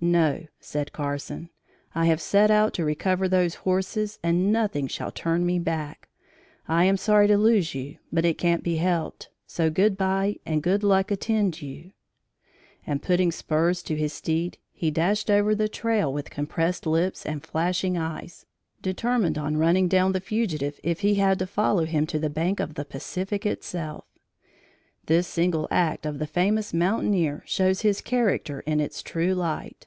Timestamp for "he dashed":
14.72-15.32